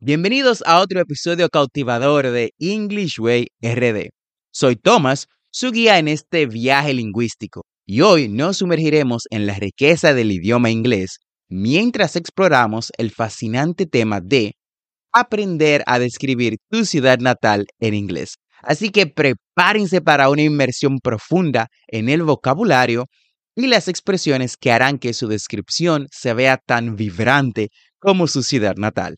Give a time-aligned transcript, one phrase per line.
[0.00, 4.10] Bienvenidos a otro episodio cautivador de English Way RD.
[4.52, 10.14] Soy Thomas, su guía en este viaje lingüístico, y hoy nos sumergiremos en la riqueza
[10.14, 14.52] del idioma inglés mientras exploramos el fascinante tema de
[15.12, 18.36] aprender a describir tu ciudad natal en inglés.
[18.62, 23.06] Así que prepárense para una inmersión profunda en el vocabulario
[23.56, 28.76] y las expresiones que harán que su descripción se vea tan vibrante como su ciudad
[28.76, 29.16] natal.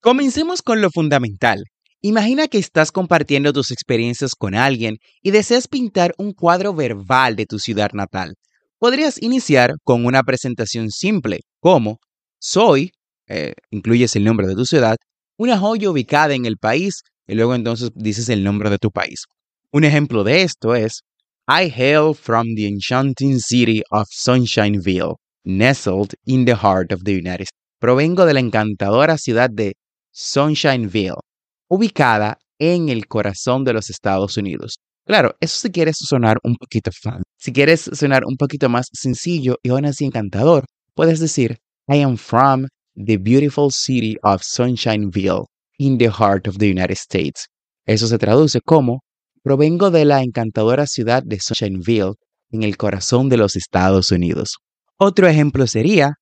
[0.00, 1.64] Comencemos con lo fundamental.
[2.02, 7.46] Imagina que estás compartiendo tus experiencias con alguien y deseas pintar un cuadro verbal de
[7.46, 8.34] tu ciudad natal.
[8.78, 11.98] Podrías iniciar con una presentación simple, como
[12.38, 12.92] soy,
[13.26, 14.96] eh, incluyes el nombre de tu ciudad,
[15.36, 19.24] una joya ubicada en el país y luego entonces dices el nombre de tu país.
[19.72, 21.00] Un ejemplo de esto es
[21.48, 27.46] I hail from the enchanting city of Sunshineville, nestled in the heart of the United
[27.48, 27.58] States.
[27.80, 29.74] Provengo de la encantadora ciudad de
[30.20, 31.20] Sunshineville,
[31.68, 34.78] ubicada en el corazón de los Estados Unidos.
[35.06, 37.22] Claro, eso si quieres sonar un poquito fan.
[37.38, 41.58] Si quieres sonar un poquito más sencillo y aún así encantador, puedes decir
[41.88, 45.44] I am from the beautiful city of Sunshineville,
[45.78, 47.46] in the heart of the United States.
[47.86, 49.04] Eso se traduce como
[49.44, 52.14] provengo de la encantadora ciudad de Sunshineville,
[52.50, 54.56] en el corazón de los Estados Unidos.
[54.96, 56.14] Otro ejemplo sería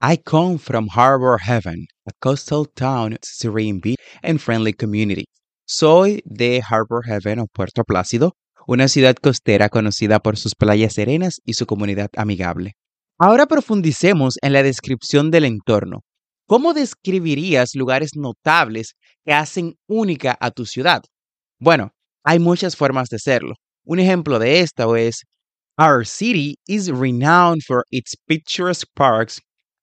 [0.00, 1.86] I come from Harbor Heaven,
[2.20, 5.24] coastal town, serene beach and friendly community.
[5.66, 8.32] Soy de Harbor Heaven o Puerto Plácido,
[8.66, 12.72] una ciudad costera conocida por sus playas serenas y su comunidad amigable.
[13.18, 16.00] Ahora profundicemos en la descripción del entorno.
[16.46, 18.94] ¿Cómo describirías lugares notables
[19.24, 21.02] que hacen única a tu ciudad?
[21.58, 21.92] Bueno,
[22.24, 23.54] hay muchas formas de hacerlo.
[23.84, 25.22] Un ejemplo de esto es
[25.78, 29.40] Our city is renowned for its picturesque parks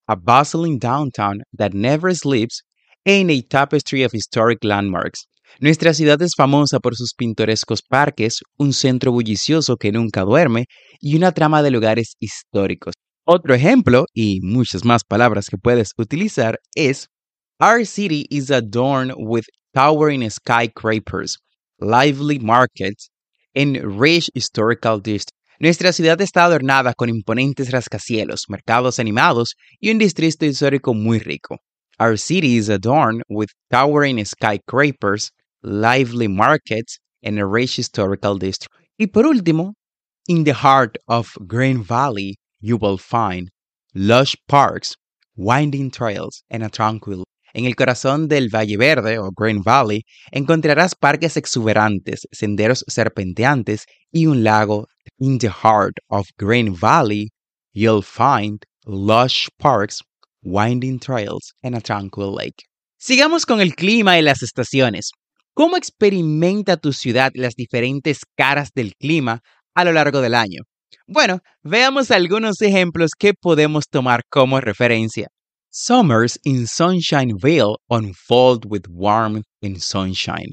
[0.08, 2.62] a bustling downtown that never sleeps,
[3.06, 5.28] and a tapestry of historic landmarks.
[5.60, 10.66] Nuestra ciudad es famosa por sus pintorescos parques, un centro bullicioso que nunca duerme
[11.00, 12.94] y una trama de lugares históricos.
[13.26, 17.08] Otro ejemplo, y muchas más palabras que puedes utilizar, es
[17.60, 21.38] Our city is adorned with towering skyscrapers,
[21.80, 23.10] lively markets,
[23.56, 25.37] and rich historical districts.
[25.60, 31.58] Nuestra ciudad está adornada con imponentes rascacielos, mercados animados y un distrito histórico muy rico.
[32.00, 35.32] Our city is adorned with towering skyscrapers,
[35.64, 38.72] lively markets, and a rich historical district.
[39.00, 39.74] Y por último,
[40.28, 43.50] in the heart of Green Valley, you will find
[43.96, 44.96] lush parks,
[45.36, 47.24] winding trails, and a tranquil
[47.58, 54.28] en el corazón del Valle Verde o Green Valley encontrarás parques exuberantes, senderos serpenteantes y
[54.28, 54.88] un lago.
[55.18, 57.30] In the heart of Green Valley,
[57.74, 60.04] you'll find lush parks,
[60.44, 62.64] winding trails, and a tranquil lake.
[63.00, 65.10] Sigamos con el clima y las estaciones.
[65.56, 69.42] ¿Cómo experimenta tu ciudad las diferentes caras del clima
[69.74, 70.62] a lo largo del año?
[71.08, 75.30] Bueno, veamos algunos ejemplos que podemos tomar como referencia.
[75.70, 80.50] Summers in Sunshineville unfold with warmth and sunshine,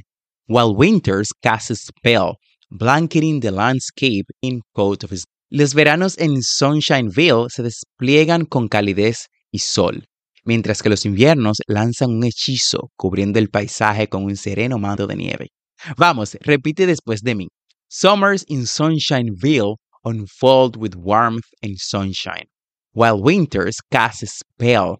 [0.46, 2.36] while winters cast a spell,
[2.70, 5.24] blanketing the landscape in coat of snow.
[5.50, 10.04] Los veranos en Sunshineville se despliegan con calidez y sol,
[10.44, 15.14] mientras que los inviernos lanzan un hechizo cubriendo el paisaje con un sereno manto de
[15.14, 15.48] nieve.
[15.96, 17.46] Vamos, repite después de mí.
[17.88, 22.46] Summers in Sunshineville unfold with warmth and sunshine,
[22.92, 24.98] while winters cast a spell,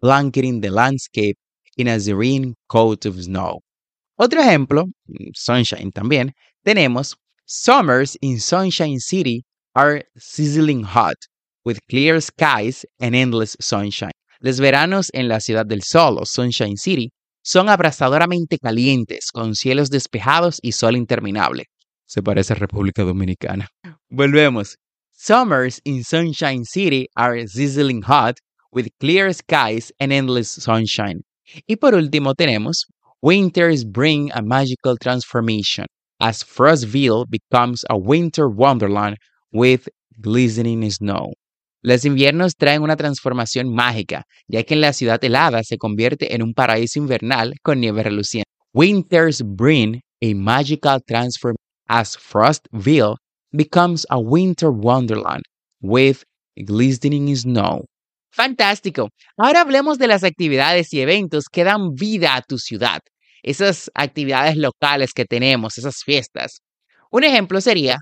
[0.00, 1.36] blanketing the landscape
[1.76, 3.60] in a serene coat of snow.
[4.18, 4.84] Otro ejemplo,
[5.34, 6.32] sunshine también,
[6.64, 7.16] tenemos
[7.48, 9.44] Summers in Sunshine City
[9.76, 11.16] are sizzling hot,
[11.64, 14.10] with clear skies and endless sunshine.
[14.40, 19.90] Los veranos en la ciudad del sol, o Sunshine City, son abrasadoramente calientes, con cielos
[19.90, 21.66] despejados y sol interminable.
[22.04, 23.68] Se parece a República Dominicana.
[24.10, 24.76] Volvemos.
[25.12, 28.38] Summers in Sunshine City are sizzling hot,
[28.76, 31.22] with clear skies and endless sunshine.
[31.66, 32.84] Y por último tenemos
[33.22, 35.86] Winters bring a magical transformation
[36.20, 39.16] as Frostville becomes a winter wonderland
[39.52, 39.88] with
[40.20, 41.32] glistening snow.
[41.82, 46.42] Los inviernos traen una transformación mágica, ya que en la ciudad helada se convierte en
[46.42, 48.50] un paraíso invernal con nieve reluciente.
[48.74, 51.56] Winters bring a magical transformation
[51.88, 53.16] as Frostville
[53.52, 55.42] becomes a winter wonderland
[55.80, 56.22] with
[56.64, 57.86] glistening snow.
[58.36, 59.08] Fantástico.
[59.38, 63.00] Ahora hablemos de las actividades y eventos que dan vida a tu ciudad.
[63.42, 66.60] Esas actividades locales que tenemos, esas fiestas.
[67.10, 67.96] Un ejemplo sería,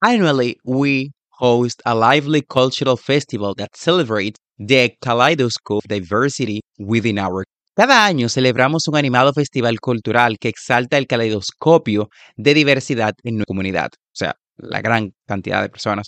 [0.00, 1.10] annually we
[1.40, 7.42] host a lively cultural festival that celebrates the kaleidoscope diversity within our
[7.76, 13.46] cada año celebramos un animado festival cultural que exalta el caleidoscopio de diversidad en nuestra
[13.46, 16.06] comunidad, o sea, la gran cantidad de personas.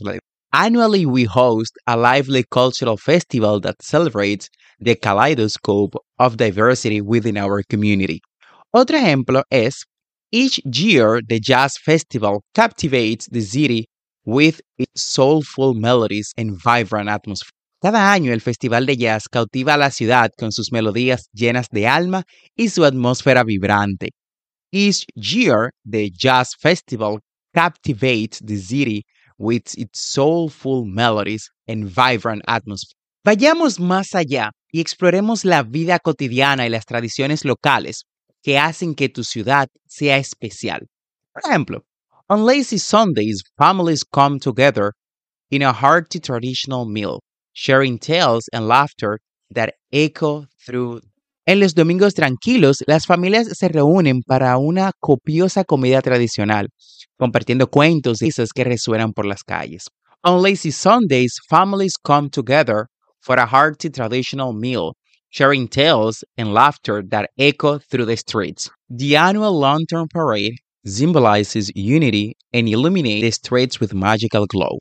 [0.58, 4.49] Annually, we host a lively cultural festival that celebrates
[4.81, 8.23] the kaleidoscope of diversity within our community.
[8.73, 9.85] Otro ejemplo es,
[10.32, 13.85] each year the jazz festival captivates the city
[14.25, 17.53] with its soulful melodies and vibrant atmosphere.
[17.82, 21.87] Cada año el Festival de Jazz cautiva a la ciudad con sus melodías llenas de
[21.87, 22.23] alma
[22.56, 24.08] y su atmósfera vibrante.
[24.73, 27.19] Each year, the Jazz Festival
[27.55, 29.05] captivates the city
[29.38, 32.94] with its soulful melodies and vibrant atmosphere.
[33.24, 38.04] Vayamos más allá y exploremos la vida cotidiana y las tradiciones locales
[38.42, 40.86] que hacen que tu ciudad sea especial.
[41.32, 41.82] Por ejemplo,
[42.28, 44.92] on lazy Sundays, families come together
[45.50, 47.20] in a hearty traditional meal
[47.56, 49.18] sharing tales and laughter
[49.50, 51.00] that echo through.
[51.48, 56.70] En los domingos tranquilos, las familias se reúnen para una copiosa comida tradicional,
[57.16, 59.84] compartiendo cuentos y risas que resuenan por las calles.
[60.25, 62.88] On lazy Sundays, families come together
[63.20, 64.94] for a hearty traditional meal,
[65.31, 68.69] sharing tales and laughter that echo through the streets.
[68.90, 74.78] The annual lantern parade symbolizes unity and illuminates the streets with magical glow.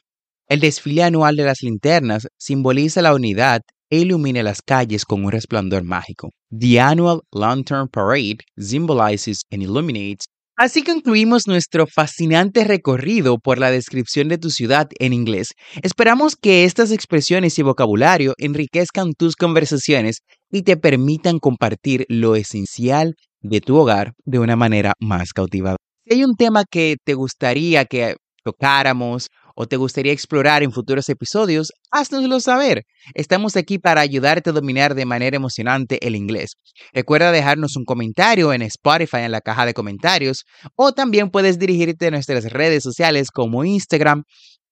[0.50, 5.32] El desfile anual de las linternas simboliza la unidad e ilumina las calles con un
[5.32, 6.30] resplandor mágico.
[6.52, 10.26] The annual Lantern Parade symbolizes and illuminates.
[10.58, 15.50] Así concluimos nuestro fascinante recorrido por la descripción de tu ciudad en inglés.
[15.84, 23.16] Esperamos que estas expresiones y vocabulario enriquezcan tus conversaciones y te permitan compartir lo esencial
[23.42, 25.76] de tu hogar de una manera más cautivadora.
[26.06, 31.10] Si hay un tema que te gustaría que tocáramos o te gustaría explorar en futuros
[31.10, 32.84] episodios, haznoslo saber.
[33.14, 36.56] Estamos aquí para ayudarte a dominar de manera emocionante el inglés.
[36.94, 40.44] Recuerda dejarnos un comentario en Spotify en la caja de comentarios
[40.76, 44.24] o también puedes dirigirte a nuestras redes sociales como Instagram,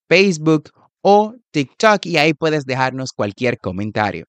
[0.07, 0.69] Facebook
[1.01, 4.25] o TikTok y ahí puedes dejarnos cualquier comentario.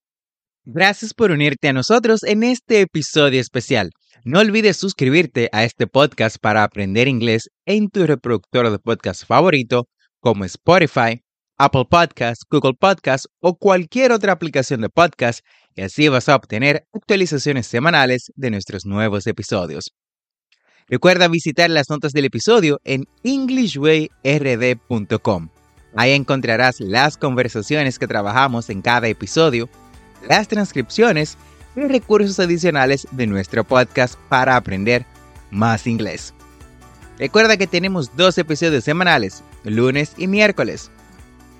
[0.64, 3.90] Gracias por unirte a nosotros en este episodio especial.
[4.24, 9.88] No olvides suscribirte a este podcast para aprender inglés en tu reproductor de podcast favorito
[10.24, 11.22] como Spotify,
[11.58, 15.44] Apple Podcasts, Google Podcasts o cualquier otra aplicación de podcast
[15.74, 19.92] y así vas a obtener actualizaciones semanales de nuestros nuevos episodios.
[20.88, 25.50] Recuerda visitar las notas del episodio en englishwayrd.com.
[25.94, 29.68] Ahí encontrarás las conversaciones que trabajamos en cada episodio,
[30.26, 31.36] las transcripciones
[31.76, 35.04] y recursos adicionales de nuestro podcast para aprender
[35.50, 36.32] más inglés.
[37.18, 40.90] Recuerda que tenemos dos episodios semanales, lunes y miércoles.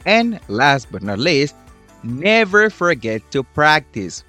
[0.04, 1.56] And last but not least,
[2.02, 4.24] never forget to practice.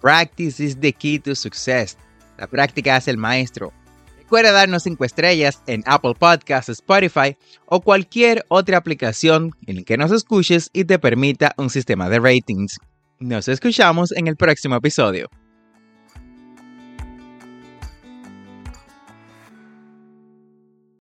[0.00, 1.96] Practice is the key to success.
[2.38, 3.72] La práctica es el maestro.
[4.18, 9.96] Recuerda darnos 5 estrellas en Apple Podcasts, Spotify o cualquier otra aplicación en la que
[9.96, 12.78] nos escuches y te permita un sistema de ratings.
[13.20, 15.28] Nos escuchamos en el próximo episodio.